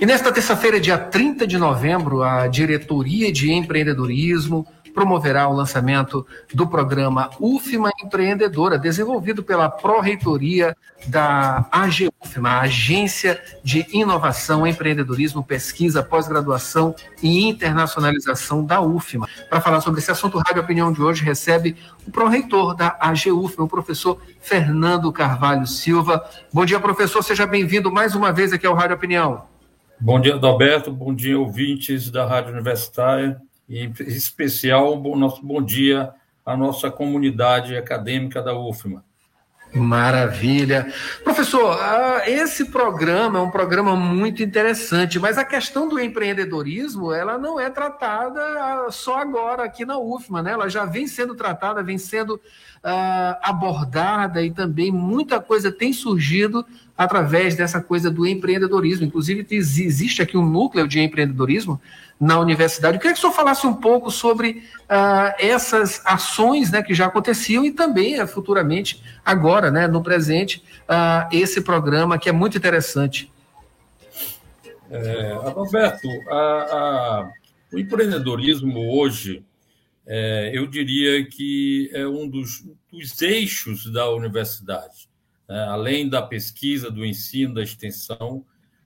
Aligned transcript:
E 0.00 0.06
nesta 0.06 0.30
terça-feira, 0.30 0.78
dia 0.78 0.96
30 0.96 1.44
de 1.44 1.58
novembro, 1.58 2.22
a 2.22 2.46
Diretoria 2.46 3.32
de 3.32 3.50
Empreendedorismo 3.50 4.64
promoverá 4.94 5.48
o 5.48 5.52
lançamento 5.52 6.24
do 6.54 6.68
programa 6.68 7.30
UFMA 7.40 7.90
Empreendedora, 8.04 8.78
desenvolvido 8.78 9.42
pela 9.42 9.68
Pró-Reitoria 9.68 10.76
da 11.08 11.66
AGUFMA, 11.72 12.60
Agência 12.60 13.42
de 13.64 13.84
Inovação, 13.92 14.64
Empreendedorismo, 14.64 15.42
Pesquisa, 15.42 16.00
Pós-Graduação 16.00 16.94
e 17.20 17.48
Internacionalização 17.48 18.64
da 18.64 18.80
UFMA. 18.80 19.28
Para 19.50 19.60
falar 19.60 19.80
sobre 19.80 19.98
esse 19.98 20.12
assunto, 20.12 20.38
o 20.38 20.42
Rádio 20.46 20.62
Opinião 20.62 20.92
de 20.92 21.02
hoje 21.02 21.24
recebe 21.24 21.74
o 22.06 22.10
pró-reitor 22.12 22.76
da 22.76 22.96
AGUFMA, 23.00 23.64
o 23.64 23.68
professor 23.68 24.20
Fernando 24.40 25.12
Carvalho 25.12 25.66
Silva. 25.66 26.24
Bom 26.52 26.64
dia, 26.64 26.78
professor, 26.78 27.20
seja 27.24 27.48
bem-vindo 27.48 27.90
mais 27.90 28.14
uma 28.14 28.32
vez 28.32 28.52
aqui 28.52 28.64
ao 28.64 28.74
Rádio 28.74 28.94
Opinião. 28.94 29.57
Bom 30.00 30.20
dia, 30.20 30.36
Adalberto. 30.36 30.92
Bom 30.92 31.12
dia, 31.12 31.36
ouvintes 31.36 32.08
da 32.08 32.24
Rádio 32.24 32.52
Universitária. 32.52 33.40
E, 33.68 33.84
em 33.84 33.92
especial, 34.06 34.94
um 34.94 35.16
nosso 35.16 35.44
bom 35.44 35.60
dia 35.60 36.10
à 36.46 36.56
nossa 36.56 36.88
comunidade 36.88 37.76
acadêmica 37.76 38.40
da 38.40 38.56
UFMA. 38.56 39.04
Maravilha. 39.74 40.90
Professor, 41.22 41.76
ah, 41.80 42.22
esse 42.26 42.66
programa 42.66 43.40
é 43.40 43.42
um 43.42 43.50
programa 43.50 43.96
muito 43.96 44.42
interessante, 44.42 45.18
mas 45.18 45.36
a 45.36 45.44
questão 45.44 45.88
do 45.88 46.00
empreendedorismo, 46.00 47.12
ela 47.12 47.36
não 47.36 47.60
é 47.60 47.68
tratada 47.68 48.90
só 48.90 49.18
agora 49.18 49.64
aqui 49.64 49.84
na 49.84 49.98
UFMA, 49.98 50.42
né? 50.42 50.52
Ela 50.52 50.70
já 50.70 50.84
vem 50.84 51.06
sendo 51.06 51.34
tratada, 51.34 51.82
vem 51.82 51.98
sendo 51.98 52.36
uh, 52.36 53.36
abordada 53.42 54.42
e 54.42 54.50
também 54.50 54.90
muita 54.90 55.40
coisa 55.40 55.70
tem 55.70 55.92
surgido 55.92 56.64
através 56.98 57.54
dessa 57.54 57.80
coisa 57.80 58.10
do 58.10 58.26
empreendedorismo. 58.26 59.06
Inclusive, 59.06 59.46
existe 59.52 60.20
aqui 60.20 60.36
um 60.36 60.44
núcleo 60.44 60.88
de 60.88 60.98
empreendedorismo 60.98 61.80
na 62.20 62.40
universidade. 62.40 62.96
Eu 62.96 63.00
queria 63.00 63.14
que 63.14 63.18
o 63.18 63.20
senhor 63.20 63.32
falasse 63.32 63.64
um 63.64 63.74
pouco 63.74 64.10
sobre 64.10 64.64
uh, 64.90 65.32
essas 65.38 66.02
ações 66.04 66.72
né, 66.72 66.82
que 66.82 66.92
já 66.92 67.06
aconteciam 67.06 67.64
e 67.64 67.70
também 67.70 68.20
uh, 68.20 68.26
futuramente, 68.26 69.00
agora, 69.24 69.70
né, 69.70 69.86
no 69.86 70.02
presente, 70.02 70.60
uh, 70.88 71.28
esse 71.32 71.60
programa 71.60 72.18
que 72.18 72.28
é 72.28 72.32
muito 72.32 72.58
interessante. 72.58 73.30
É, 74.90 75.34
Roberto, 75.54 76.08
a, 76.28 76.34
a, 76.34 77.30
o 77.72 77.78
empreendedorismo 77.78 78.98
hoje, 78.98 79.44
é, 80.04 80.50
eu 80.54 80.66
diria 80.66 81.24
que 81.26 81.90
é 81.92 82.06
um 82.06 82.26
dos, 82.26 82.64
dos 82.90 83.20
eixos 83.20 83.92
da 83.92 84.10
universidade. 84.10 85.08
Né? 85.48 85.64
além 85.64 86.08
da 86.08 86.20
pesquisa, 86.20 86.90
do 86.90 87.04
ensino, 87.04 87.54
da 87.54 87.62
extensão, 87.62 88.44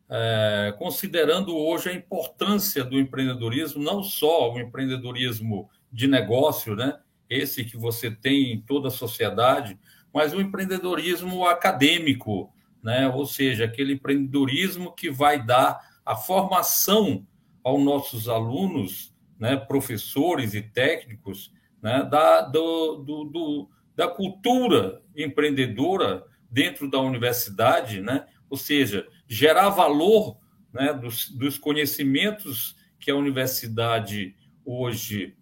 é, 0.09 0.75
considerando 0.79 1.57
hoje 1.57 1.89
a 1.89 1.95
importância 1.95 2.85
do 2.85 3.01
empreendedorismo, 3.01 3.83
não 3.83 4.03
só 4.03 4.53
o 4.53 4.61
empreendedorismo 4.61 5.69
de 5.91 6.07
negócio, 6.07 6.77
né? 6.77 6.99
esse 7.29 7.65
que 7.65 7.77
você 7.77 8.11
tem 8.11 8.53
em 8.53 8.61
toda 8.61 8.89
a 8.89 8.91
sociedade, 8.91 9.79
mas 10.13 10.35
o 10.35 10.41
empreendedorismo 10.41 11.47
acadêmico, 11.47 12.53
né? 12.83 13.09
ou 13.09 13.25
seja, 13.25 13.65
aquele 13.65 13.95
empreendedorismo 13.95 14.93
que 14.93 15.11
vai 15.11 15.43
dar 15.43 15.81
a 16.05 16.15
formação 16.15 17.27
aos 17.65 17.83
nossos 17.83 18.29
alunos, 18.29 19.15
né? 19.39 19.57
professores 19.57 20.53
e 20.53 20.61
técnicos, 20.61 21.53
né? 21.83 22.03
da, 22.03 22.43
do, 22.43 22.97
do, 22.97 23.25
do, 23.25 23.71
da 23.97 24.09
cultura 24.09 25.01
empreendedora 25.17 26.25
dentro 26.53 26.89
da 26.89 27.01
universidade, 27.01 28.01
né? 28.01 28.27
ou 28.51 28.59
seja, 28.59 29.09
gerar 29.27 29.71
valor 29.71 30.37
né, 30.73 30.93
dos, 30.93 31.31
dos 31.31 31.57
conhecimentos 31.57 32.77
que 33.01 33.11
a 33.11 33.17
universidade 33.17 34.37
hoje 34.63 35.35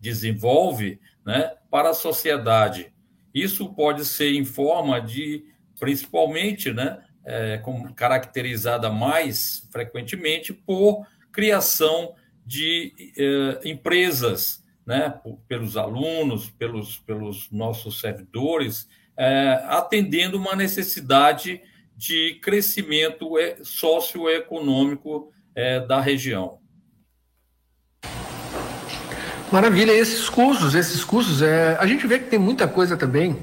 desenvolve 0.00 1.00
né, 1.24 1.52
para 1.70 1.90
a 1.90 1.94
sociedade. 1.94 2.92
Isso 3.32 3.72
pode 3.72 4.04
ser 4.04 4.34
em 4.34 4.44
forma 4.44 5.00
de, 5.00 5.44
principalmente, 5.78 6.72
né, 6.72 7.04
é, 7.24 7.58
como 7.58 7.94
caracterizada 7.94 8.90
mais 8.90 9.68
frequentemente 9.72 10.52
por 10.52 11.06
criação 11.32 12.14
de 12.44 12.92
é, 13.16 13.68
empresas, 13.68 14.64
né, 14.84 15.08
por, 15.08 15.38
pelos 15.48 15.76
alunos, 15.76 16.50
pelos, 16.50 16.98
pelos 16.98 17.50
nossos 17.52 18.00
servidores, 18.00 18.88
é, 19.16 19.62
atendendo 19.68 20.36
uma 20.36 20.56
necessidade 20.56 21.60
de 21.96 22.38
crescimento 22.42 23.30
socioeconômico 23.62 25.32
é, 25.54 25.80
da 25.80 26.00
região. 26.00 26.58
Maravilha, 29.52 29.92
esses 29.92 30.28
cursos, 30.28 30.74
esses 30.74 31.04
cursos, 31.04 31.40
é, 31.40 31.76
a 31.78 31.86
gente 31.86 32.06
vê 32.06 32.18
que 32.18 32.28
tem 32.28 32.38
muita 32.38 32.66
coisa 32.66 32.96
também, 32.96 33.36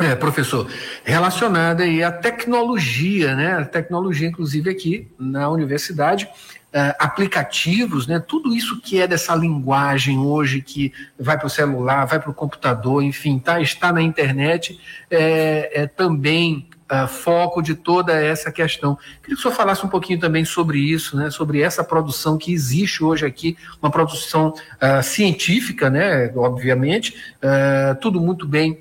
é, 0.00 0.14
professor, 0.14 0.66
relacionada 1.04 1.84
aí 1.84 2.02
à 2.02 2.10
tecnologia, 2.10 3.34
né? 3.34 3.58
A 3.58 3.64
tecnologia, 3.64 4.28
inclusive 4.28 4.70
aqui 4.70 5.08
na 5.18 5.48
universidade, 5.48 6.28
é, 6.72 6.94
aplicativos, 6.98 8.06
né? 8.06 8.18
Tudo 8.18 8.54
isso 8.54 8.80
que 8.80 9.00
é 9.00 9.06
dessa 9.06 9.34
linguagem 9.34 10.18
hoje 10.18 10.62
que 10.62 10.92
vai 11.18 11.36
para 11.36 11.46
o 11.46 11.50
celular, 11.50 12.06
vai 12.06 12.18
para 12.18 12.30
o 12.30 12.34
computador, 12.34 13.02
enfim, 13.02 13.38
tá, 13.38 13.60
está 13.60 13.92
na 13.92 14.02
internet, 14.02 14.80
é, 15.10 15.82
é 15.82 15.86
também 15.86 16.68
uh, 16.90 17.06
foco 17.06 17.62
de 17.62 17.74
toda 17.74 18.12
essa 18.12 18.50
questão. 18.50 18.96
Queria 19.22 19.34
que 19.34 19.34
o 19.34 19.38
senhor 19.38 19.54
falasse 19.54 19.84
um 19.86 19.88
pouquinho 19.88 20.18
também 20.18 20.44
sobre 20.44 20.78
isso, 20.78 21.16
né, 21.16 21.30
sobre 21.30 21.60
essa 21.60 21.84
produção 21.84 22.36
que 22.36 22.52
existe 22.52 23.02
hoje 23.04 23.24
aqui, 23.24 23.56
uma 23.80 23.90
produção 23.90 24.48
uh, 24.50 25.02
científica, 25.02 25.88
né, 25.88 26.32
obviamente, 26.34 27.14
uh, 27.36 27.94
tudo 28.00 28.20
muito 28.20 28.46
bem 28.46 28.78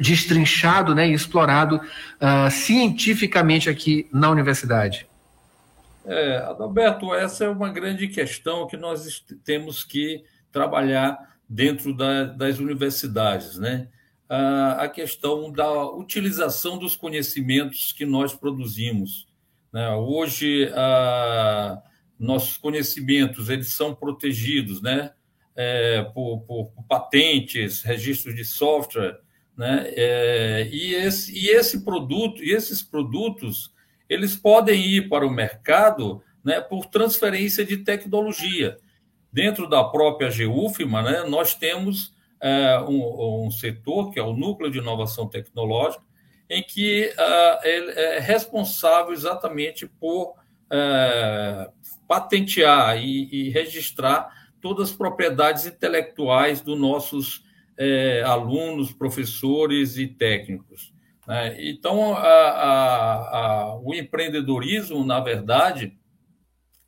destrinchado 0.00 0.94
né, 0.94 1.08
e 1.08 1.12
explorado 1.12 1.80
cientificamente 2.50 3.68
aqui 3.68 4.08
na 4.12 4.30
universidade. 4.30 5.06
É, 6.04 6.38
Adalberto, 6.38 7.14
essa 7.14 7.44
é 7.44 7.48
uma 7.48 7.70
grande 7.70 8.08
questão 8.08 8.66
que 8.66 8.76
nós 8.76 9.24
temos 9.44 9.84
que 9.84 10.24
trabalhar 10.50 11.18
dentro 11.48 11.94
da, 11.94 12.24
das 12.24 12.58
universidades, 12.58 13.58
né? 13.58 13.88
a 14.78 14.88
questão 14.88 15.50
da 15.50 15.90
utilização 15.90 16.78
dos 16.78 16.94
conhecimentos 16.94 17.90
que 17.90 18.06
nós 18.06 18.32
produzimos. 18.32 19.26
Né? 19.72 19.90
Hoje, 19.94 20.70
nossos 22.18 22.56
conhecimentos 22.56 23.48
eles 23.48 23.72
são 23.72 23.94
protegidos 23.94 24.80
né? 24.80 25.10
É, 25.56 26.02
por, 26.14 26.40
por, 26.42 26.72
patentes, 26.88 27.82
registros 27.82 28.34
de 28.36 28.44
software, 28.44 29.18
né? 29.60 29.92
É, 29.94 30.68
e, 30.72 30.94
esse, 30.94 31.36
e 31.36 31.50
esse 31.50 31.84
produto, 31.84 32.42
e 32.42 32.50
esses 32.50 32.80
produtos, 32.80 33.70
eles 34.08 34.34
podem 34.34 34.80
ir 34.86 35.10
para 35.10 35.26
o 35.26 35.30
mercado 35.30 36.22
né, 36.42 36.62
por 36.62 36.86
transferência 36.86 37.62
de 37.62 37.76
tecnologia. 37.76 38.78
Dentro 39.30 39.68
da 39.68 39.84
própria 39.84 40.30
GUFMA, 40.30 41.02
né, 41.02 41.24
nós 41.28 41.54
temos 41.54 42.14
é, 42.40 42.80
um, 42.88 43.44
um, 43.44 43.50
setor, 43.50 44.10
que 44.10 44.18
é 44.18 44.22
o 44.22 44.32
Núcleo 44.32 44.70
de 44.70 44.78
Inovação 44.78 45.28
Tecnológica, 45.28 46.02
em 46.48 46.62
que 46.62 47.12
ele 47.62 47.90
é 47.92 48.18
responsável 48.18 49.12
exatamente 49.12 49.86
por 49.86 50.30
uh, 50.30 51.70
patentear 52.08 52.96
e, 52.96 53.28
e, 53.30 53.50
registrar 53.50 54.30
todas 54.58 54.90
as 54.90 54.96
propriedades 54.96 55.66
intelectuais 55.66 56.60
dos 56.60 56.76
nossos 56.76 57.44
uh, 57.78 58.26
alunos, 58.26 58.92
professores 58.92 59.96
e 59.96 60.06
técnicos. 60.06 60.92
Né? 61.26 61.56
Então, 61.70 62.14
a, 62.14 62.20
a, 62.20 63.38
a, 63.38 63.80
o 63.80 63.94
empreendedorismo, 63.94 65.04
na 65.04 65.20
verdade, 65.20 65.96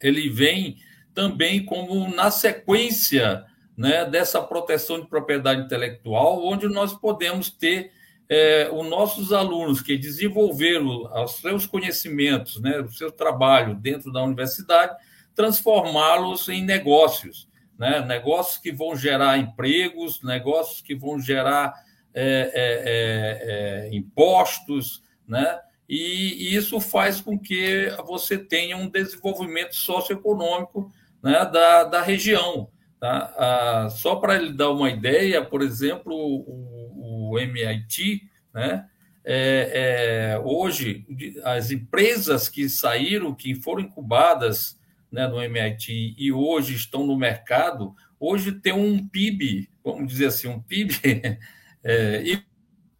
ele 0.01 0.29
vem 0.29 0.77
também 1.15 1.65
como 1.65 2.09
na 2.15 2.31
sequência 2.31 3.45
né, 3.77 4.05
dessa 4.05 4.41
proteção 4.43 5.01
de 5.01 5.09
propriedade 5.09 5.63
intelectual, 5.63 6.45
onde 6.45 6.69
nós 6.69 6.93
podemos 6.93 7.51
ter 7.51 7.93
é, 8.29 8.71
os 8.73 8.89
nossos 8.89 9.33
alunos 9.33 9.83
que 9.83 9.97
desenvolveram 9.97 11.05
os 11.23 11.33
seus 11.33 11.67
conhecimentos, 11.67 12.61
né, 12.61 12.81
o 12.81 12.91
seu 12.91 13.11
trabalho 13.11 13.75
dentro 13.75 14.13
da 14.13 14.23
universidade, 14.23 14.97
transformá-los 15.35 16.49
em 16.49 16.65
negócios, 16.65 17.49
né, 17.83 18.01
negócios 18.07 18.59
que 18.59 18.71
vão 18.71 18.95
gerar 18.95 19.39
empregos, 19.39 20.23
negócios 20.23 20.81
que 20.81 20.95
vão 20.95 21.19
gerar 21.19 21.75
é, 22.15 22.53
é, 22.55 23.89
é, 23.89 23.89
é 23.89 23.97
impostos, 23.97 25.03
né, 25.27 25.59
e, 25.89 26.53
e, 26.53 26.55
isso 26.55 26.79
faz 26.79 27.21
com 27.21 27.37
que 27.37 27.89
você 28.07 28.39
tenha 28.39 28.77
um 28.77 28.89
desenvolvimento 28.89 29.75
socioeconômico 29.75 30.93
né, 31.21 31.45
da, 31.45 31.83
da 31.83 32.01
região. 32.01 32.69
Tá? 33.01 33.35
Ah, 33.37 33.89
só 33.91 34.15
para 34.15 34.37
ele 34.37 34.53
dar 34.53 34.71
uma 34.71 34.89
ideia, 34.89 35.45
por 35.45 35.61
exemplo, 35.61 36.15
o, 36.15 37.33
o 37.33 37.39
MIT, 37.41 38.23
né? 38.55 38.87
é, 39.25 40.35
é, 40.35 40.39
hoje, 40.39 41.05
as 41.43 41.73
empresas 41.73 42.49
que 42.49 42.69
saíram, 42.69 43.35
que 43.35 43.57
foram 43.57 43.83
incubadas 43.83 44.79
né, 45.13 45.29
no 45.29 45.41
MIT 45.41 46.15
e 46.17 46.33
hoje 46.33 46.75
estão 46.75 47.07
no 47.07 47.17
mercado, 47.17 47.95
hoje 48.19 48.53
tem 48.53 48.73
um 48.73 49.07
PIB, 49.07 49.69
vamos 49.85 50.09
dizer 50.09 50.27
assim, 50.27 50.49
um 50.49 50.61
PIB 50.61 50.95
é, 51.85 52.23
e 52.25 52.43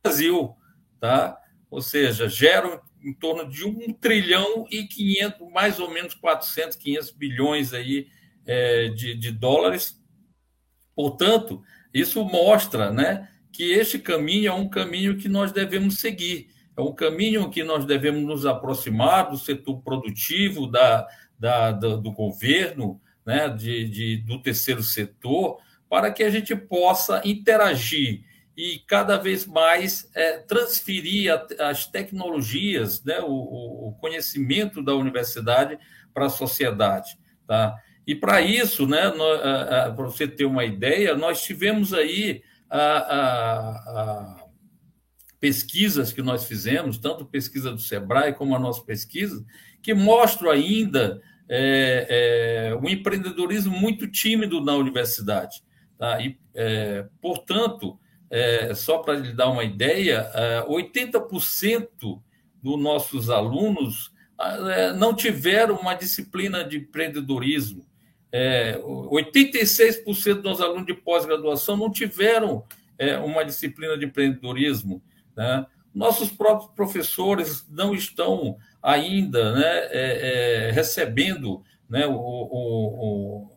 Brasil, 0.03 0.55
tá? 1.01 1.39
Ou 1.71 1.81
seja, 1.81 2.29
geram 2.29 2.81
em 3.03 3.15
torno 3.15 3.49
de 3.49 3.65
um 3.65 3.93
trilhão 3.95 4.67
e 4.71 4.85
500, 4.85 5.51
mais 5.51 5.81
ou 5.81 5.91
menos 5.91 6.15
400, 6.15 6.77
500 6.77 7.11
bilhões 7.13 7.73
aí 7.73 8.09
é, 8.47 8.89
de, 8.89 9.15
de 9.15 9.33
dólares. 9.33 10.01
Portanto, 10.95 11.63
isso 11.95 12.23
mostra, 12.25 12.93
né, 12.93 13.29
que 13.53 13.73
este 13.73 13.99
caminho 13.99 14.49
é 14.49 14.53
um 14.53 14.69
caminho 14.69 15.17
que 15.17 15.29
nós 15.29 15.51
devemos 15.51 15.99
seguir. 15.99 16.49
É 16.77 16.81
um 16.81 16.95
caminho 16.95 17.51
que 17.51 17.63
nós 17.63 17.85
devemos 17.85 18.23
nos 18.23 18.47
aproximar 18.47 19.31
do 19.31 19.37
setor 19.37 19.83
produtivo, 19.83 20.67
da, 20.67 21.07
da, 21.43 21.73
do, 21.73 22.01
do 22.01 22.13
governo, 22.13 23.01
né, 23.27 23.49
de, 23.49 23.89
de, 23.89 24.17
do 24.19 24.41
terceiro 24.41 24.81
setor, 24.81 25.59
para 25.91 26.13
que 26.13 26.23
a 26.23 26.31
gente 26.31 26.55
possa 26.55 27.21
interagir 27.25 28.23
e 28.57 28.79
cada 28.87 29.17
vez 29.17 29.45
mais 29.45 30.09
é, 30.15 30.39
transferir 30.39 31.33
a, 31.33 31.69
as 31.69 31.85
tecnologias, 31.85 33.03
né, 33.03 33.19
o, 33.21 33.89
o, 33.89 33.93
conhecimento 34.01 34.81
da 34.81 34.95
universidade 34.95 35.77
para 36.15 36.27
a 36.27 36.31
sociedade. 36.31 37.19
Tá? 37.45 37.75
E 38.07 38.15
para 38.15 38.41
isso, 38.41 38.87
né, 38.87 39.11
para 39.97 40.05
você 40.05 40.29
ter 40.29 40.45
uma 40.45 40.65
ideia, 40.65 41.17
nós 41.17 41.43
tivemos 41.43 41.93
aí 41.93 42.45
a, 42.71 42.79
a, 42.79 43.71
a 43.81 44.45
pesquisas 45.41 46.13
que 46.13 46.23
nós 46.23 46.45
fizemos, 46.45 46.99
tanto 46.99 47.27
pesquisa 47.27 47.73
do 47.73 47.81
Sebrae 47.81 48.33
como 48.33 48.55
a 48.55 48.61
nossa 48.61 48.85
pesquisa, 48.85 49.45
que 49.83 49.93
mostram 49.93 50.53
ainda 50.53 51.21
é, 51.55 52.71
é, 52.71 52.75
um 52.75 52.89
empreendedorismo 52.89 53.77
muito 53.77 54.09
tímido 54.09 54.59
na 54.65 54.75
universidade. 54.75 55.63
Tá? 55.99 56.19
E, 56.19 56.39
é, 56.55 57.07
portanto, 57.21 57.99
é, 58.31 58.75
só 58.75 58.99
para 58.99 59.19
lhe 59.19 59.35
dar 59.35 59.51
uma 59.51 59.63
ideia, 59.63 60.33
80% 60.67 61.83
é, 61.83 62.19
dos 62.63 62.81
nossos 62.81 63.29
alunos 63.29 64.11
é, 64.75 64.95
não 64.95 65.15
tiveram 65.15 65.77
uma 65.77 65.93
disciplina 65.95 66.65
de 66.65 66.79
empreendedorismo 66.79 67.87
é, 68.33 68.79
86% 68.79 70.41
dos 70.41 70.63
alunos 70.63 70.87
de 70.87 70.95
pós-graduação 70.95 71.77
não 71.77 71.91
tiveram 71.91 72.65
uma 73.25 73.45
disciplina 73.45 73.99
de 73.99 74.07
empreendedorismo. 74.07 75.03
Né? 75.37 75.67
Nossos 75.95 76.31
próprios 76.31 76.71
professores 76.73 77.67
não 77.71 77.95
estão 77.95 78.57
ainda 78.83 79.53
né, 79.53 79.63
é, 79.91 80.69
é 80.69 80.71
recebendo 80.73 81.63
né, 81.89 82.07
o, 82.07 82.15
o, 82.15 83.47
o, 83.47 83.51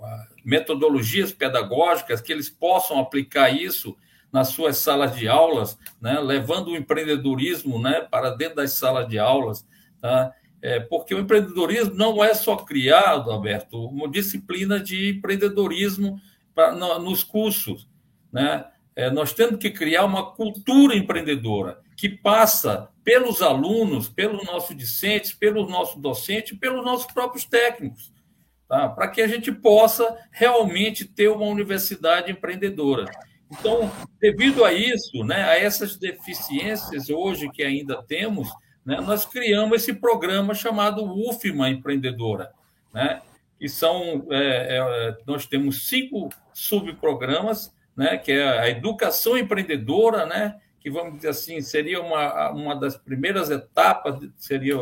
metodologias 0.43 1.31
pedagógicas 1.31 2.19
que 2.19 2.33
eles 2.33 2.49
possam 2.49 2.99
aplicar 2.99 3.49
isso 3.49 3.95
nas 4.31 4.49
suas 4.49 4.77
salas 4.77 5.15
de 5.15 5.29
aulas, 5.29 5.79
né, 6.01 6.19
levando 6.19 6.67
o 6.67 6.75
empreendedorismo 6.75 7.81
né, 7.81 8.01
para 8.01 8.31
dentro 8.31 8.57
das 8.57 8.73
salas 8.73 9.07
de 9.07 9.17
aulas. 9.17 9.65
Tá? 10.01 10.33
É, 10.61 10.81
porque 10.81 11.15
o 11.15 11.19
empreendedorismo 11.19 11.95
não 11.95 12.21
é 12.21 12.33
só 12.33 12.57
criado, 12.57 13.31
Alberto, 13.31 13.85
uma 13.85 14.09
disciplina 14.09 14.77
de 14.77 15.11
empreendedorismo 15.11 16.19
pra, 16.53 16.73
no, 16.73 16.99
nos 16.99 17.23
cursos. 17.23 17.87
Né? 18.31 18.65
É, 18.93 19.09
nós 19.09 19.31
temos 19.31 19.57
que 19.57 19.71
criar 19.71 20.03
uma 20.03 20.33
cultura 20.33 20.93
empreendedora 20.95 21.84
que 21.95 22.09
passa 22.09 22.89
pelos 23.03 23.41
alunos, 23.41 24.09
pelos 24.09 24.43
nossos 24.45 24.75
discentes, 24.75 25.33
pelos 25.33 25.69
nossos 25.69 26.01
docentes, 26.01 26.57
pelos 26.57 26.83
nossos 26.83 27.11
próprios 27.11 27.45
técnicos, 27.45 28.11
tá? 28.67 28.89
para 28.89 29.07
que 29.07 29.21
a 29.21 29.27
gente 29.27 29.51
possa 29.51 30.17
realmente 30.31 31.05
ter 31.05 31.29
uma 31.29 31.45
universidade 31.45 32.31
empreendedora. 32.31 33.05
Então, 33.51 33.91
devido 34.19 34.65
a 34.65 34.73
isso, 34.73 35.23
né, 35.23 35.43
a 35.43 35.57
essas 35.57 35.97
deficiências 35.97 37.09
hoje 37.09 37.49
que 37.51 37.63
ainda 37.63 38.01
temos, 38.03 38.49
né, 38.83 38.99
nós 38.99 39.25
criamos 39.25 39.81
esse 39.81 39.93
programa 39.93 40.53
chamado 40.53 41.03
UFMA 41.05 41.69
Empreendedora, 41.69 42.51
né, 42.93 43.21
que 43.59 43.69
são, 43.69 44.25
é, 44.31 44.77
é, 44.77 45.17
nós 45.27 45.45
temos 45.45 45.87
cinco 45.87 46.29
subprogramas, 46.53 47.73
né, 47.95 48.17
que 48.17 48.31
é 48.31 48.59
a 48.59 48.69
educação 48.69 49.37
empreendedora, 49.37 50.25
né, 50.25 50.59
que 50.85 50.91
vamos 50.91 51.15
dizer 51.15 51.29
assim, 51.29 51.61
seria 51.61 51.99
uma, 51.99 52.51
uma 52.51 52.75
das 52.75 52.95
primeiras 52.95 53.49
etapas, 53.49 54.19
seria 54.37 54.77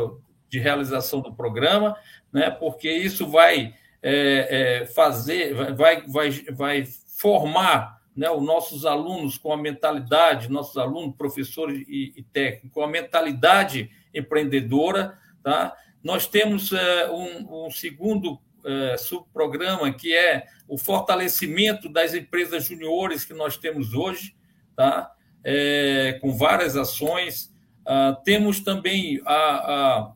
de 0.50 0.58
realização 0.58 1.22
do 1.22 1.34
programa, 1.34 1.96
né, 2.30 2.50
porque 2.50 2.92
isso 2.92 3.26
vai 3.26 3.74
é, 4.02 4.82
é 4.82 4.86
fazer, 4.88 5.54
vai, 5.74 6.02
vai, 6.06 6.30
vai 6.52 6.84
formar 6.84 8.02
né, 8.14 8.28
os 8.28 8.42
nossos 8.42 8.84
alunos 8.84 9.38
com 9.38 9.50
a 9.50 9.56
mentalidade, 9.56 10.50
nossos 10.50 10.76
alunos, 10.76 11.16
professores 11.16 11.82
e, 11.88 12.12
e 12.14 12.22
técnicos, 12.22 12.72
com 12.72 12.82
a 12.82 12.86
mentalidade 12.86 13.90
empreendedora. 14.12 15.18
Tá? 15.42 15.74
Nós 16.02 16.26
temos 16.26 16.70
é, 16.70 17.10
um, 17.10 17.64
um, 17.64 17.70
segundo 17.70 18.38
é, 18.62 18.98
subprograma, 18.98 19.90
que 19.90 20.14
é 20.14 20.48
o 20.68 20.76
fortalecimento 20.76 21.88
das 21.88 22.12
empresas 22.12 22.66
juniores 22.66 23.24
que 23.24 23.32
nós 23.32 23.56
temos 23.56 23.94
hoje, 23.94 24.36
tá? 24.76 25.13
É, 25.44 26.18
com 26.20 26.32
várias 26.32 26.76
ações. 26.76 27.52
Ah, 27.86 28.18
temos 28.24 28.60
também 28.60 29.20
a, 29.26 29.34
a, 29.34 30.12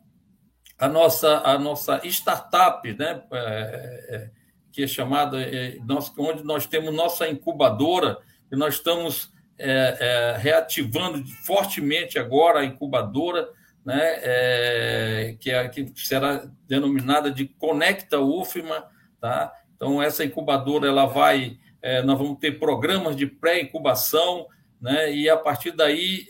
a, 0.79 0.89
nossa, 0.89 1.43
a 1.45 1.59
nossa 1.59 2.01
startup, 2.07 2.91
né? 2.95 3.23
É, 3.31 4.07
é 4.11 4.39
que 4.79 4.85
é 4.85 4.87
chamada, 4.87 5.41
é, 5.43 5.77
nós, 5.85 6.13
onde 6.17 6.45
nós 6.45 6.65
temos 6.65 6.95
nossa 6.95 7.29
incubadora, 7.29 8.19
e 8.51 8.55
nós 8.55 8.75
estamos 8.75 9.33
é, 9.59 10.37
reativando 10.39 11.27
fortemente 11.45 12.17
agora 12.17 12.61
a 12.61 12.65
incubadora, 12.65 13.49
né, 13.85 14.01
é, 14.23 15.37
que, 15.41 15.51
é, 15.51 15.69
que 15.69 15.93
será 15.97 16.49
denominada 16.69 17.29
de 17.29 17.47
Conecta 17.47 18.21
UFMA. 18.21 18.85
Tá? 19.21 19.53
Então, 19.75 20.01
essa 20.01 20.25
incubadora 20.25 20.87
ela 20.87 21.07
vai, 21.07 21.59
é, 21.83 22.01
nós 22.03 22.17
vamos 22.17 22.39
ter 22.39 22.59
programas 22.59 23.17
de 23.17 23.27
pré-incubação, 23.27 24.47
né, 24.81 25.13
e 25.13 25.29
a 25.29 25.37
partir 25.37 25.73
daí 25.73 26.27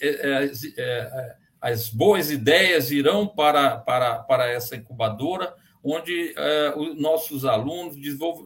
as 1.60 1.88
boas 1.88 2.30
ideias 2.30 2.90
irão 2.90 3.26
para, 3.26 3.76
para, 3.76 4.18
para 4.20 4.48
essa 4.48 4.76
incubadora 4.76 5.54
onde 5.82 6.34
eh, 6.36 6.72
os 6.76 7.00
nossos 7.00 7.44
alunos 7.44 7.96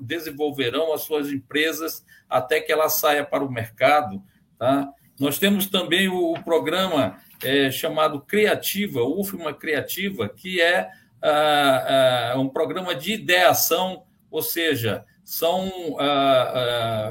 desenvolverão 0.01 0.93
as 0.93 1.03
suas 1.03 1.31
empresas 1.31 2.05
até 2.29 2.61
que 2.61 2.71
ela 2.73 2.89
saia 2.89 3.25
para 3.25 3.45
o 3.45 3.51
mercado. 3.51 4.23
Tá? 4.59 4.89
Nós 5.19 5.39
temos 5.39 5.67
também 5.67 6.09
o, 6.09 6.35
programa 6.45 7.19
chamado 7.73 8.21
Criativa, 8.21 9.03
UFMA 9.03 9.53
Criativa, 9.53 10.29
que 10.29 10.61
é 10.61 10.89
um 12.37 12.49
programa 12.49 12.95
de 12.95 13.15
ideação, 13.15 14.05
ou 14.31 14.43
seja, 14.43 15.05
são 15.25 15.97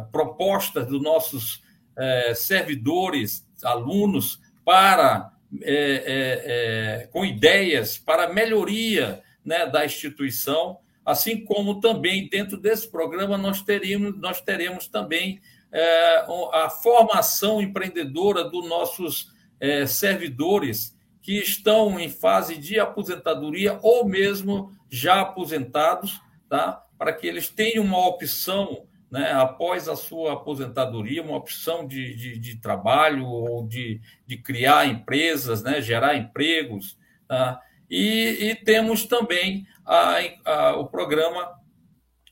propostas 0.09 0.87
dos 0.87 1.01
nossos 1.01 1.61
eh, 1.97 2.33
servidores, 2.33 3.47
alunos, 3.63 4.39
para 4.65 5.31
com 7.11 7.25
ideias 7.25 7.97
para 7.97 8.31
melhoria 8.31 9.21
né, 9.43 9.65
da 9.65 9.85
instituição, 9.85 10.79
assim 11.05 11.43
como 11.43 11.81
também 11.81 12.29
dentro 12.29 12.57
desse 12.57 12.89
programa 12.89 13.37
nós 13.37 13.61
teríamos, 13.61 14.17
nós 14.17 14.39
teremos 14.39 14.87
também 14.87 15.41
é, 15.71 16.25
a 16.53 16.69
formação 16.69 17.61
empreendedora 17.61 18.43
dos 18.43 18.67
nossos 18.67 19.31
é, 19.59 19.85
servidores 19.85 20.97
que 21.21 21.37
estão 21.37 21.99
em 21.99 22.09
fase 22.09 22.57
de 22.57 22.79
aposentadoria 22.79 23.79
ou 23.81 24.05
mesmo 24.05 24.71
já 24.89 25.21
aposentados, 25.21 26.19
tá? 26.49 26.83
para 26.97 27.13
que 27.13 27.25
eles 27.25 27.47
tenham 27.47 27.83
uma 27.83 28.05
opção 28.05 28.85
né, 29.11 29.33
após 29.33 29.89
a 29.89 29.95
sua 29.95 30.33
aposentadoria, 30.33 31.21
uma 31.21 31.35
opção 31.35 31.85
de, 31.85 32.15
de, 32.15 32.39
de 32.39 32.55
trabalho 32.55 33.25
ou 33.27 33.67
de, 33.67 33.99
de 34.25 34.37
criar 34.37 34.87
empresas, 34.87 35.61
né, 35.61 35.81
gerar 35.81 36.15
empregos. 36.15 36.97
Tá? 37.27 37.59
E, 37.89 38.37
e 38.39 38.55
temos 38.55 39.05
também 39.05 39.67
a, 39.85 40.19
a, 40.45 40.75
o 40.77 40.87
programa 40.87 41.51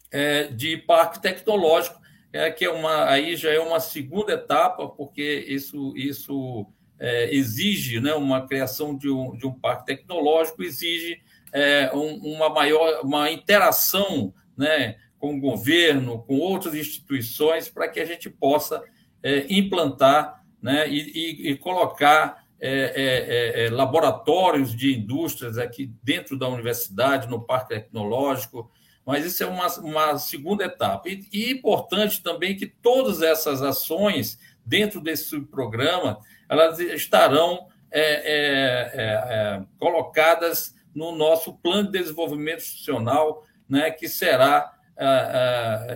é, 0.09 0.45
de 0.45 0.77
parque 0.77 1.21
tecnológico, 1.21 1.99
é, 2.31 2.49
que 2.49 2.63
é 2.63 2.69
uma, 2.69 3.09
aí 3.09 3.35
já 3.35 3.51
é 3.51 3.59
uma 3.59 3.81
segunda 3.81 4.33
etapa, 4.33 4.87
porque 4.87 5.45
isso, 5.49 5.93
isso 5.97 6.65
é, 6.97 7.33
exige 7.35 7.99
né, 7.99 8.13
uma 8.13 8.47
criação 8.47 8.95
de 8.95 9.09
um, 9.09 9.35
de 9.35 9.45
um 9.45 9.53
parque 9.53 9.85
tecnológico, 9.85 10.63
exige 10.63 11.21
é, 11.51 11.91
um, 11.93 12.35
uma 12.35 12.49
maior 12.49 13.01
uma 13.03 13.29
interação 13.29 14.33
né, 14.55 14.95
com 15.19 15.35
o 15.35 15.39
governo, 15.39 16.23
com 16.23 16.39
outras 16.39 16.73
instituições, 16.73 17.69
para 17.69 17.87
que 17.87 17.99
a 17.99 18.05
gente 18.05 18.29
possa 18.29 18.83
é, 19.21 19.45
implantar 19.49 20.43
né, 20.61 20.89
e, 20.89 20.99
e, 20.99 21.51
e 21.51 21.57
colocar 21.57 22.43
é, 22.59 22.71
é, 22.71 23.65
é, 23.65 23.69
laboratórios 23.69 24.75
de 24.75 24.97
indústrias 24.97 25.57
aqui 25.57 25.91
dentro 26.03 26.37
da 26.37 26.47
universidade, 26.47 27.27
no 27.27 27.41
Parque 27.41 27.75
Tecnológico, 27.75 28.69
mas 29.05 29.25
isso 29.25 29.43
é 29.43 29.45
uma, 29.45 29.67
uma 29.79 30.17
segunda 30.17 30.65
etapa. 30.65 31.09
E, 31.09 31.25
e 31.31 31.51
importante 31.51 32.21
também 32.21 32.55
que 32.55 32.67
todas 32.67 33.21
essas 33.21 33.61
ações 33.61 34.37
dentro 34.65 35.01
desse 35.01 35.39
programa 35.41 36.19
elas 36.49 36.79
estarão 36.79 37.67
é, 37.91 38.01
é, 38.01 38.91
é, 39.03 39.63
colocadas 39.77 40.75
no 40.93 41.15
nosso 41.15 41.53
plano 41.53 41.91
de 41.91 41.99
desenvolvimento 41.99 42.59
institucional, 42.59 43.45
né, 43.67 43.89
que 43.91 44.07
será 44.07 44.73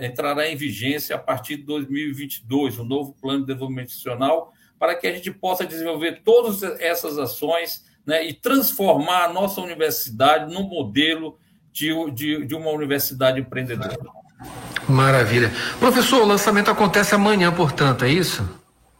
entrará 0.02 0.48
em 0.48 0.56
vigência 0.56 1.16
a 1.16 1.18
partir 1.18 1.56
de 1.56 1.64
2022, 1.64 2.78
o 2.78 2.84
novo 2.84 3.14
plano 3.20 3.40
de 3.40 3.46
desenvolvimento 3.46 3.88
institucional, 3.88 4.52
para 4.78 4.94
que 4.94 5.06
a 5.06 5.12
gente 5.12 5.30
possa 5.30 5.66
desenvolver 5.66 6.22
todas 6.24 6.62
essas 6.80 7.18
ações 7.18 7.84
né, 8.06 8.26
e 8.26 8.32
transformar 8.32 9.24
a 9.24 9.32
nossa 9.32 9.60
universidade 9.60 10.52
num 10.52 10.68
modelo 10.68 11.38
de, 11.72 11.92
de, 12.12 12.46
de 12.46 12.54
uma 12.54 12.70
universidade 12.70 13.40
empreendedora. 13.40 13.96
Maravilha. 14.88 15.50
Professor, 15.78 16.22
o 16.22 16.26
lançamento 16.26 16.70
acontece 16.70 17.14
amanhã, 17.14 17.52
portanto, 17.52 18.04
é 18.04 18.08
isso? 18.08 18.48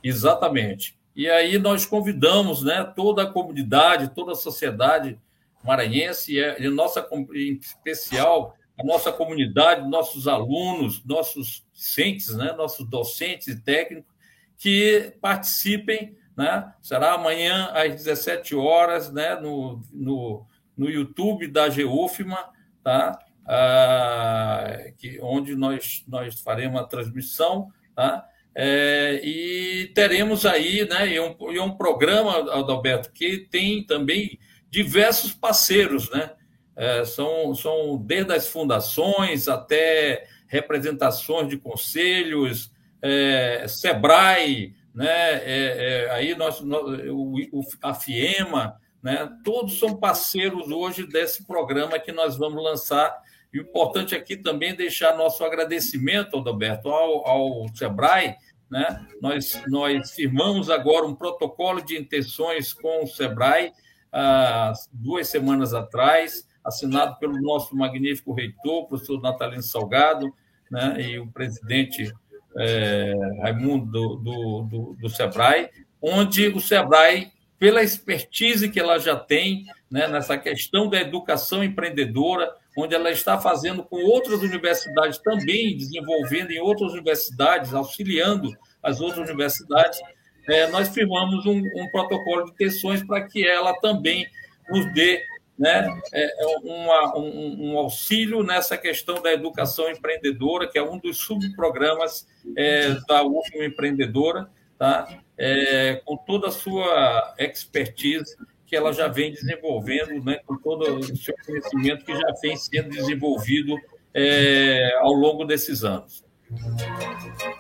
Exatamente. 0.03 0.97
E 1.15 1.29
aí 1.29 1.59
nós 1.59 1.87
convidamos 1.87 2.63
né, 2.63 2.83
toda 2.97 3.23
a 3.23 3.27
comunidade, 3.27 4.11
toda 4.15 4.33
a 4.33 4.37
sociedade 4.37 5.19
maranhense, 5.63 6.35
e, 6.35 6.45
a 6.45 6.71
nossa, 6.71 7.07
em 7.35 7.59
especial 7.61 8.55
a 8.79 8.85
nossa 8.85 9.13
comunidade, 9.13 9.89
nossos 9.89 10.27
alunos, 10.27 11.05
nossos 11.05 11.65
docentes, 11.73 12.35
né, 12.37 12.53
nossos 12.53 12.89
docentes 12.89 13.49
e 13.49 13.61
técnicos, 13.61 14.13
que 14.59 15.13
participem. 15.21 16.17
Né? 16.37 16.73
Será 16.83 17.13
amanhã 17.13 17.71
às 17.73 17.95
17 17.95 18.57
horas 18.57 19.13
né, 19.13 19.37
no, 19.37 19.81
no, 19.93 20.47
no 20.77 20.91
YouTube 20.91 21.47
da 21.47 21.69
GEUFMA, 21.71 22.51
tá? 22.83 23.19
Ah, 23.47 24.79
que, 24.97 25.21
onde 25.21 25.55
nós, 25.55 26.03
nós 26.09 26.41
faremos 26.41 26.81
a 26.81 26.85
transmissão. 26.85 27.71
Tá? 27.95 28.27
É, 28.55 29.21
e 29.23 29.93
teremos 29.95 30.47
aí 30.47 30.89
né, 30.89 31.09
e 31.09 31.21
um, 31.21 31.37
e 31.53 31.61
um 31.61 31.77
programa, 31.77 32.39
Adalberto, 32.53 33.13
que 33.13 33.39
tem 33.39 33.85
também 33.85 34.39
diversos 34.71 35.33
parceiros, 35.33 36.11
né? 36.11 36.33
É, 36.77 37.05
são, 37.05 37.55
são 37.55 37.97
desde 37.97 38.33
as 38.33 38.49
fundações 38.49 39.49
até 39.49 40.27
representações 40.47 41.49
de 41.49 41.57
conselhos, 41.57 42.73
é, 43.01 43.67
Sebrae, 43.69 44.75
né? 44.95 45.07
É, 45.07 46.07
é 46.07 46.11
aí 46.11 46.35
nós, 46.35 46.61
o, 46.61 47.37
a 47.83 47.95
FIEMA, 47.95 48.81
né? 49.03 49.29
todos 49.45 49.79
são 49.79 49.97
parceiros 49.97 50.71
hoje 50.71 51.07
desse 51.07 51.45
programa 51.47 51.99
que 51.99 52.13
nós 52.13 52.37
vamos 52.37 52.63
lançar. 52.63 53.15
E 53.53 53.59
importante 53.59 54.15
aqui 54.15 54.37
também 54.37 54.75
deixar 54.75 55.17
nosso 55.17 55.45
agradecimento, 55.45 56.39
Adalberto, 56.39 56.89
ao, 56.89 57.27
ao 57.27 57.67
Sebrae, 57.75 58.35
né? 58.71 59.07
Nós, 59.21 59.63
nós 59.69 60.11
firmamos 60.13 60.71
agora 60.71 61.07
um 61.07 61.15
protocolo 61.15 61.81
de 61.81 61.97
intenções 61.97 62.73
com 62.73 63.05
o 63.05 63.07
SEBRAE 63.07 63.73
há 64.13 64.73
duas 64.93 65.29
semanas 65.29 65.75
atrás, 65.75 66.49
assinado 66.65 67.19
pelo 67.19 67.41
nosso 67.41 67.77
magnífico 67.77 68.33
reitor, 68.33 68.87
professor 68.87 69.21
Natalino 69.21 69.63
Salgado, 69.63 70.33
né? 70.71 70.97
e 71.01 71.19
o 71.19 71.27
presidente 71.27 72.13
é, 72.57 73.13
Raimundo 73.43 73.87
do, 73.91 74.17
do, 74.17 74.63
do, 74.63 74.97
do 75.01 75.09
SEBRAE, 75.09 75.71
onde 76.01 76.49
o 76.49 76.61
SEBRAE, 76.61 77.33
pela 77.59 77.83
expertise 77.83 78.69
que 78.69 78.81
ela 78.81 78.99
já 78.99 79.17
tem 79.17 79.65
né, 79.91 80.07
nessa 80.09 80.37
questão 80.37 80.89
da 80.89 81.01
educação 81.01 81.63
empreendedora, 81.63 82.53
onde 82.77 82.95
ela 82.95 83.11
está 83.11 83.39
fazendo 83.39 83.85
com 83.85 83.97
outras 83.97 84.41
universidades 84.41 85.19
também, 85.19 85.77
desenvolvendo 85.77 86.51
em 86.51 86.59
outras 86.59 86.93
universidades, 86.93 87.73
auxiliando 87.73 88.51
as 88.83 89.01
outras 89.01 89.29
universidades, 89.29 90.01
é, 90.49 90.67
nós 90.69 90.89
firmamos 90.89 91.47
um, 91.47 91.59
um, 91.59 91.89
protocolo 91.91 92.45
de 92.47 92.55
tensões 92.55 93.03
para 93.03 93.23
que 93.27 93.47
ela 93.47 93.73
também 93.81 94.27
nos 94.69 94.93
dê 94.93 95.23
né, 95.59 95.87
é, 96.13 96.43
é, 96.43 96.47
uma, 96.63 97.17
um, 97.17 97.71
um, 97.71 97.79
auxílio 97.79 98.43
nessa 98.43 98.77
questão 98.77 99.23
da 99.23 99.33
educação 99.33 99.89
empreendedora, 99.89 100.69
que 100.69 100.79
é 100.79 100.83
um 100.83 100.99
dos 100.99 101.19
subprogramas 101.19 102.27
é, 102.57 102.97
da 103.07 103.23
UFM 103.23 103.67
Empreendedora, 103.67 104.51
tá? 104.77 105.21
É, 105.37 106.01
com 106.05 106.17
toda 106.17 106.49
a 106.49 106.53
sua 106.53 107.35
expertise 107.39 108.37
que 108.67 108.77
ela 108.77 108.93
já 108.93 109.09
vem 109.09 109.33
desenvolvendo, 109.33 110.25
né, 110.25 110.41
com 110.47 110.57
todo 110.57 110.97
o 110.97 111.17
seu 111.17 111.35
conhecimento 111.45 112.05
que 112.05 112.13
já 112.13 112.33
vem 112.43 112.57
sendo 112.57 112.91
desenvolvido 112.91 113.77
é, 114.13 114.97
ao 114.99 115.13
longo 115.13 115.45
desses 115.45 115.85
anos. 115.85 116.25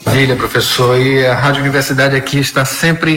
Maravilha, 0.04 0.36
professor. 0.36 0.96
E 1.00 1.26
a 1.26 1.34
Rádio 1.34 1.60
Universidade 1.60 2.14
aqui 2.14 2.38
está 2.38 2.64
sempre 2.64 3.16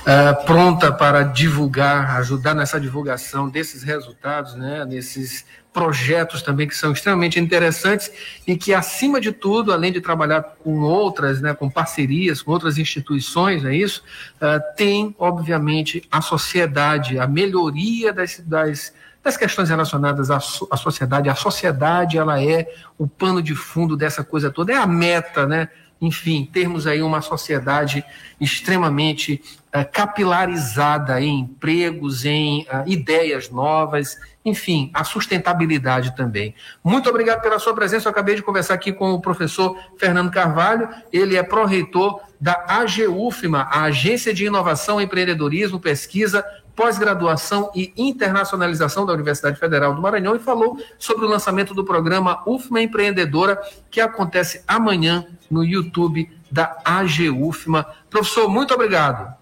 uh, 0.00 0.44
pronta 0.44 0.92
para 0.92 1.22
divulgar, 1.22 2.16
ajudar 2.16 2.54
nessa 2.54 2.80
divulgação 2.80 3.48
desses 3.48 3.84
resultados, 3.84 4.54
né, 4.54 4.84
nesses 4.84 5.44
projetos 5.72 6.42
também 6.42 6.66
que 6.66 6.74
são 6.74 6.92
extremamente 6.92 7.38
interessantes 7.38 8.10
e 8.46 8.56
que, 8.56 8.74
acima 8.74 9.20
de 9.20 9.30
tudo, 9.30 9.72
além 9.72 9.92
de 9.92 10.00
trabalhar 10.00 10.42
com 10.42 10.80
outras, 10.80 11.40
né, 11.40 11.54
com 11.54 11.70
parcerias, 11.70 12.42
com 12.42 12.50
outras 12.50 12.76
instituições, 12.76 13.64
é 13.64 13.74
isso, 13.74 14.02
uh, 14.36 14.60
tem, 14.76 15.14
obviamente, 15.18 16.02
a 16.10 16.20
sociedade, 16.20 17.18
a 17.18 17.26
melhoria 17.26 18.12
das, 18.12 18.40
das, 18.44 18.92
das 19.22 19.36
questões 19.36 19.68
relacionadas 19.68 20.30
à, 20.30 20.36
à 20.36 20.76
sociedade. 20.76 21.28
A 21.28 21.34
sociedade, 21.34 22.18
ela 22.18 22.42
é 22.42 22.68
o 22.98 23.06
pano 23.06 23.42
de 23.42 23.54
fundo 23.54 23.96
dessa 23.96 24.24
coisa 24.24 24.50
toda, 24.50 24.72
é 24.72 24.76
a 24.76 24.86
meta, 24.86 25.46
né? 25.46 25.68
enfim, 26.02 26.48
termos 26.52 26.84
aí 26.88 27.00
uma 27.00 27.20
sociedade 27.20 28.04
extremamente 28.40 29.40
uh, 29.68 29.88
capilarizada 29.90 31.20
em 31.20 31.38
empregos, 31.38 32.24
em 32.24 32.62
uh, 32.62 32.82
ideias 32.86 33.48
novas, 33.48 34.18
enfim, 34.44 34.90
a 34.92 35.04
sustentabilidade 35.04 36.16
também. 36.16 36.56
Muito 36.82 37.08
obrigado 37.08 37.40
pela 37.40 37.60
sua 37.60 37.72
presença. 37.72 38.08
Eu 38.08 38.10
acabei 38.10 38.34
de 38.34 38.42
conversar 38.42 38.74
aqui 38.74 38.92
com 38.92 39.12
o 39.12 39.20
professor 39.20 39.78
Fernando 39.96 40.32
Carvalho, 40.32 40.88
ele 41.12 41.36
é 41.36 41.42
pró-reitor 41.44 42.20
da 42.40 42.64
AGUFMA, 42.66 43.68
a 43.70 43.84
Agência 43.84 44.34
de 44.34 44.44
Inovação, 44.44 45.00
Empreendedorismo, 45.00 45.78
Pesquisa, 45.78 46.44
Pós-Graduação 46.74 47.70
e 47.74 47.92
Internacionalização 47.96 49.04
da 49.04 49.12
Universidade 49.12 49.58
Federal 49.58 49.94
do 49.94 50.02
Maranhão 50.02 50.34
e 50.34 50.38
falou 50.38 50.78
sobre 50.98 51.26
o 51.26 51.28
lançamento 51.28 51.74
do 51.74 51.84
programa 51.84 52.42
UFMA 52.46 52.82
Empreendedora, 52.82 53.60
que 53.90 54.00
acontece 54.00 54.64
amanhã 54.66 55.26
no 55.50 55.64
YouTube 55.64 56.30
da 56.50 56.78
AGUFMA. 56.84 57.86
Professor, 58.08 58.48
muito 58.48 58.74
obrigado. 58.74 59.34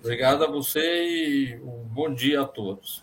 Obrigado 0.00 0.44
a 0.44 0.50
você 0.50 0.80
e 0.80 1.60
um 1.62 1.84
bom 1.84 2.12
dia 2.12 2.42
a 2.42 2.44
todos. 2.44 3.01